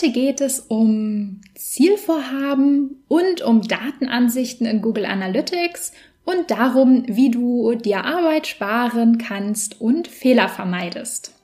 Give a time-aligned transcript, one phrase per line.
[0.00, 5.92] Heute geht es um Zielvorhaben und um Datenansichten in Google Analytics
[6.24, 11.34] und darum, wie du dir Arbeit sparen kannst und Fehler vermeidest.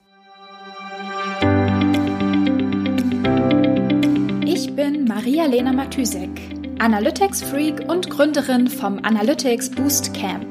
[4.43, 6.41] Ich bin Maria-Lena Matysek,
[6.79, 10.47] Analytics-Freak und Gründerin vom Analytics Boost Camp.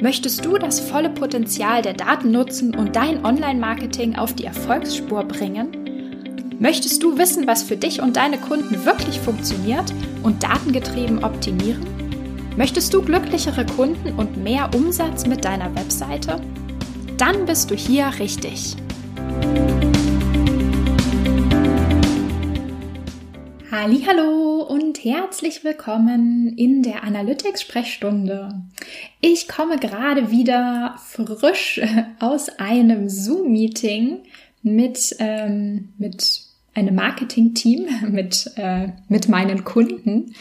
[0.00, 5.85] Möchtest du das volle Potenzial der Daten nutzen und dein Online-Marketing auf die Erfolgsspur bringen?
[6.58, 9.92] Möchtest du wissen, was für dich und deine Kunden wirklich funktioniert
[10.22, 11.86] und datengetrieben optimieren?
[12.56, 16.40] Möchtest du glücklichere Kunden und mehr Umsatz mit deiner Webseite?
[17.18, 18.74] Dann bist du hier richtig.
[23.70, 28.62] Hallo und herzlich willkommen in der Analytics Sprechstunde.
[29.20, 31.82] Ich komme gerade wieder frisch
[32.18, 34.20] aus einem Zoom Meeting
[34.62, 36.45] mit ähm, mit
[36.76, 40.34] einem Marketing-Team mit, äh, mit meinen Kunden.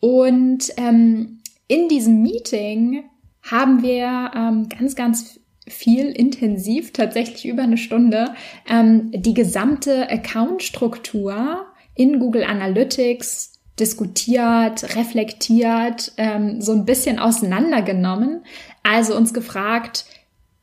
[0.00, 3.04] Und ähm, in diesem Meeting
[3.42, 8.34] haben wir ähm, ganz, ganz viel intensiv, tatsächlich über eine Stunde,
[8.68, 18.44] ähm, die gesamte Account-Struktur in Google Analytics diskutiert, reflektiert, ähm, so ein bisschen auseinandergenommen.
[18.82, 20.04] Also uns gefragt,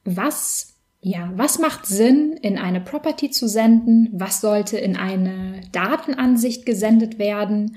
[0.06, 0.71] was
[1.02, 4.10] ja, was macht Sinn, in eine Property zu senden?
[4.14, 7.76] Was sollte in eine Datenansicht gesendet werden?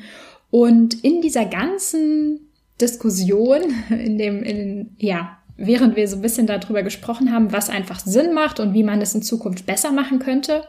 [0.51, 6.83] Und in dieser ganzen Diskussion, in dem, in, ja, während wir so ein bisschen darüber
[6.83, 10.65] gesprochen haben, was einfach Sinn macht und wie man es in Zukunft besser machen könnte,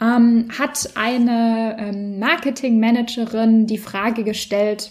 [0.00, 4.90] ähm, hat eine ähm, Marketingmanagerin die Frage gestellt,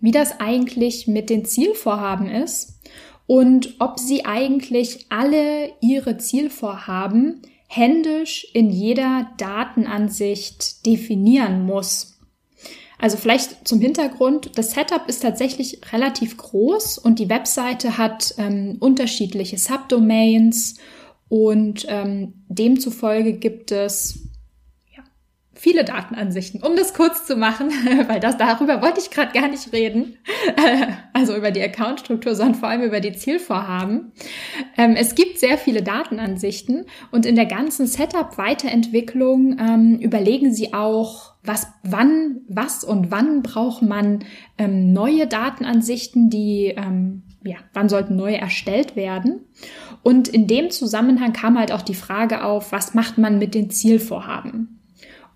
[0.00, 2.80] wie das eigentlich mit den Zielvorhaben ist
[3.30, 12.18] und ob sie eigentlich alle ihre Zielvorhaben händisch in jeder Datenansicht definieren muss.
[12.98, 18.78] Also vielleicht zum Hintergrund, das Setup ist tatsächlich relativ groß und die Webseite hat ähm,
[18.80, 20.74] unterschiedliche Subdomains
[21.28, 24.19] und ähm, demzufolge gibt es
[25.60, 26.62] viele Datenansichten.
[26.62, 27.68] Um das kurz zu machen,
[28.08, 30.16] weil das darüber wollte ich gerade gar nicht reden,
[31.12, 34.12] also über die Accountstruktur, sondern vor allem über die Zielvorhaben.
[34.78, 41.34] Ähm, es gibt sehr viele Datenansichten und in der ganzen Setup-Weiterentwicklung ähm, überlegen Sie auch,
[41.42, 44.24] was, wann, was und wann braucht man
[44.56, 46.74] ähm, neue Datenansichten, die,
[47.44, 49.46] ja, wann sollten neue erstellt werden?
[50.02, 53.70] Und in dem Zusammenhang kam halt auch die Frage auf, was macht man mit den
[53.70, 54.79] Zielvorhaben?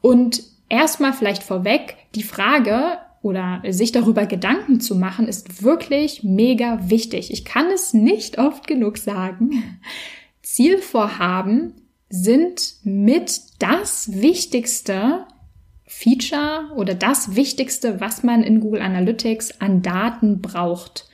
[0.04, 6.90] Und erstmal vielleicht vorweg, die Frage oder sich darüber Gedanken zu machen, ist wirklich mega
[6.90, 7.32] wichtig.
[7.32, 9.80] Ich kann es nicht oft genug sagen.
[10.42, 11.72] Zielvorhaben
[12.10, 15.24] sind mit das wichtigste
[15.86, 21.08] Feature oder das Wichtigste, was man in Google Analytics an Daten braucht.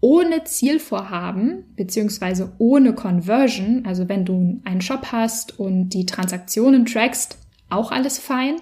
[0.00, 7.36] Ohne Zielvorhaben beziehungsweise ohne Conversion, also wenn du einen Shop hast und die Transaktionen trackst,
[7.70, 8.56] auch alles fein.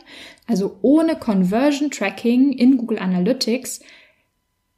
[0.46, 3.80] Also ohne Conversion Tracking in Google Analytics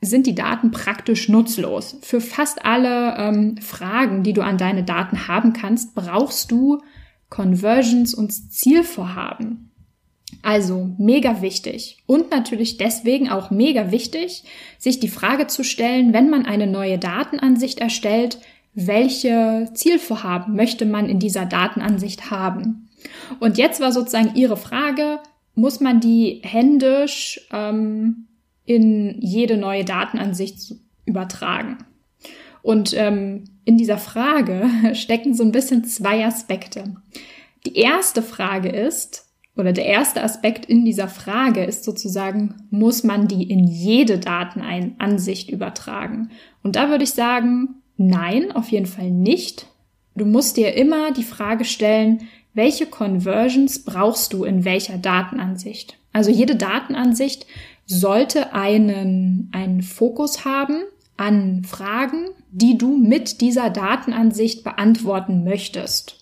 [0.01, 1.97] sind die Daten praktisch nutzlos.
[2.03, 6.81] Für fast alle ähm, Fragen, die du an deine Daten haben kannst, brauchst du
[7.31, 9.71] Conversions und Zielvorhaben.
[10.43, 14.45] Also mega wichtig und natürlich deswegen auch mega wichtig,
[14.79, 18.39] sich die Frage zu stellen, wenn man eine neue Datenansicht erstellt,
[18.75, 22.88] welche Zielvorhaben möchte man in dieser Datenansicht haben?
[23.41, 25.21] Und jetzt war sozusagen Ihre Frage,
[25.55, 28.29] muss man die händisch ähm,
[28.65, 31.79] in jede neue Datenansicht übertragen?
[32.63, 36.95] Und ähm, in dieser Frage stecken so ein bisschen zwei Aspekte.
[37.67, 43.27] Die erste Frage ist, oder der erste Aspekt in dieser Frage ist sozusagen, muss man
[43.27, 46.31] die in jede Datenansicht übertragen?
[46.63, 49.67] Und da würde ich sagen, nein, auf jeden Fall nicht.
[50.15, 55.97] Du musst dir immer die Frage stellen, welche Conversions brauchst du in welcher Datenansicht.
[56.13, 57.47] Also jede Datenansicht
[57.87, 60.83] sollte einen, einen Fokus haben
[61.17, 66.19] an Fragen, die du mit dieser Datenansicht beantworten möchtest.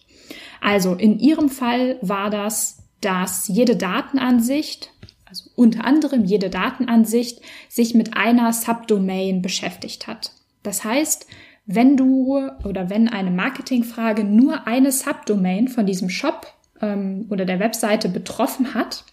[0.61, 4.91] Also in Ihrem Fall war das, dass jede Datenansicht,
[5.27, 10.33] also unter anderem jede Datenansicht, sich mit einer Subdomain beschäftigt hat.
[10.63, 11.27] Das heißt,
[11.67, 16.47] wenn du oder wenn eine Marketingfrage nur eine Subdomain von diesem Shop
[16.81, 19.05] ähm, oder der Webseite betroffen hat,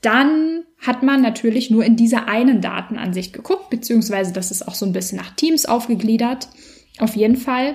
[0.00, 4.86] dann hat man natürlich nur in dieser einen Datenansicht geguckt, beziehungsweise das ist auch so
[4.86, 6.48] ein bisschen nach Teams aufgegliedert.
[6.98, 7.74] Auf jeden Fall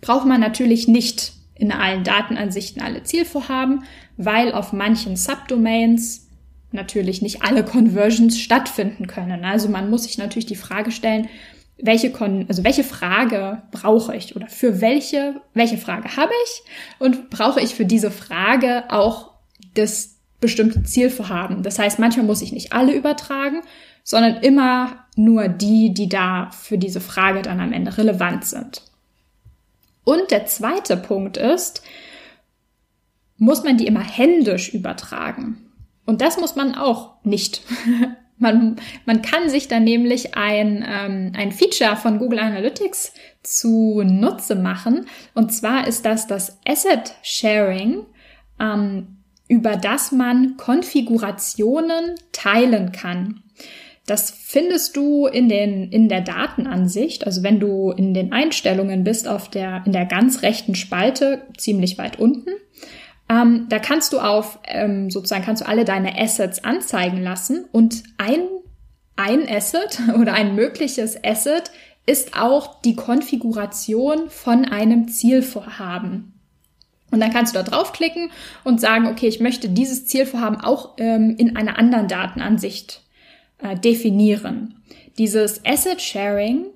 [0.00, 3.84] braucht man natürlich nicht in allen Datenansichten alle Zielvorhaben,
[4.18, 6.28] weil auf manchen Subdomains
[6.72, 9.44] natürlich nicht alle Conversions stattfinden können.
[9.44, 11.28] Also man muss sich natürlich die Frage stellen,
[11.78, 16.62] welche Kon also welche Frage brauche ich oder für welche welche Frage habe ich
[16.98, 19.32] und brauche ich für diese Frage auch
[19.74, 21.62] das bestimmte Zielvorhaben.
[21.62, 23.62] Das heißt, manchmal muss ich nicht alle übertragen,
[24.04, 28.82] sondern immer nur die, die da für diese Frage dann am Ende relevant sind.
[30.04, 31.82] Und der zweite Punkt ist,
[33.38, 35.72] muss man die immer händisch übertragen?
[36.04, 37.62] Und das muss man auch nicht.
[38.38, 44.54] man, man kann sich dann nämlich ein, ähm, ein Feature von Google Analytics zu Nutze
[44.54, 45.06] machen.
[45.34, 48.04] Und zwar ist das das Asset Sharing,
[48.60, 49.18] ähm,
[49.48, 53.42] über das man Konfigurationen teilen kann.
[54.06, 57.26] Das findest du in den, in der Datenansicht.
[57.26, 61.98] Also wenn du in den Einstellungen bist auf der, in der ganz rechten Spalte, ziemlich
[61.98, 62.50] weit unten.
[63.28, 68.04] Ähm, da kannst du auf, ähm, sozusagen kannst du alle deine Assets anzeigen lassen und
[68.18, 68.40] ein,
[69.16, 71.70] ein Asset oder ein mögliches Asset
[72.06, 76.32] ist auch die Konfiguration von einem Zielvorhaben.
[77.10, 78.30] Und dann kannst du da draufklicken
[78.62, 83.02] und sagen, okay, ich möchte dieses Zielvorhaben auch ähm, in einer anderen Datenansicht
[83.58, 84.82] äh, definieren.
[85.18, 86.66] Dieses Asset Sharing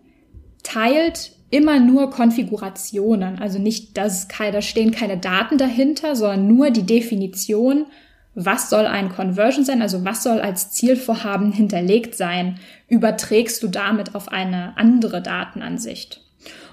[0.62, 6.87] teilt immer nur Konfigurationen, also nicht, dass da stehen keine Daten dahinter, sondern nur die
[6.87, 7.87] Definition,
[8.35, 12.58] was soll ein Conversion sein, also was soll als Zielvorhaben hinterlegt sein,
[12.88, 16.23] überträgst du damit auf eine andere Datenansicht.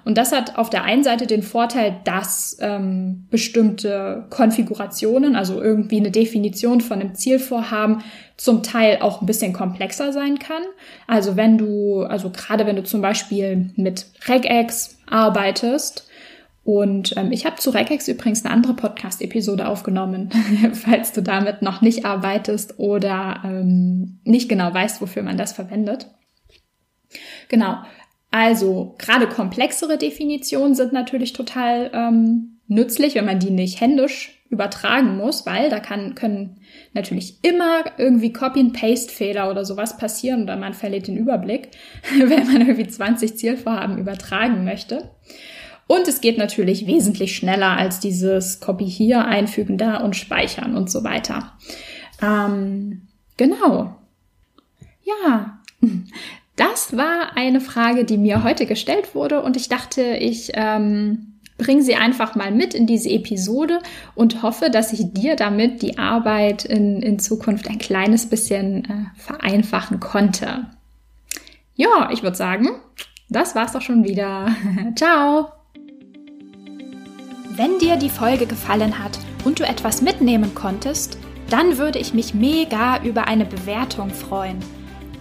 [0.07, 5.97] Und das hat auf der einen Seite den Vorteil, dass ähm, bestimmte Konfigurationen, also irgendwie
[5.97, 8.03] eine Definition von einem Zielvorhaben,
[8.37, 10.63] zum Teil auch ein bisschen komplexer sein kann.
[11.07, 16.07] Also wenn du, also gerade wenn du zum Beispiel mit Regex arbeitest,
[16.63, 20.29] und ähm, ich habe zu Regex übrigens eine andere Podcast-Episode aufgenommen,
[20.71, 26.07] falls du damit noch nicht arbeitest oder ähm, nicht genau weißt, wofür man das verwendet.
[27.49, 27.77] Genau.
[28.39, 35.17] Also gerade komplexere Definitionen sind natürlich total ähm, nützlich, wenn man die nicht händisch übertragen
[35.17, 36.61] muss, weil da kann, können
[36.93, 41.69] natürlich immer irgendwie Copy-and-Paste-Fehler oder sowas passieren oder man verliert den Überblick,
[42.15, 45.09] wenn man irgendwie 20 Zielvorhaben übertragen möchte.
[45.87, 50.91] Und es geht natürlich wesentlich schneller als dieses Copy hier, einfügen da und speichern und
[50.91, 51.53] so weiter.
[52.21, 53.95] Ähm, genau.
[55.03, 55.56] Ja,
[56.95, 61.95] war eine Frage, die mir heute gestellt wurde und ich dachte, ich ähm, bringe sie
[61.95, 63.79] einfach mal mit in diese Episode
[64.15, 69.19] und hoffe, dass ich dir damit die Arbeit in, in Zukunft ein kleines bisschen äh,
[69.19, 70.67] vereinfachen konnte.
[71.75, 72.69] Ja, ich würde sagen,
[73.29, 74.55] das war's doch schon wieder.
[74.95, 75.51] Ciao!
[77.55, 81.17] Wenn dir die Folge gefallen hat und du etwas mitnehmen konntest,
[81.49, 84.59] dann würde ich mich mega über eine Bewertung freuen.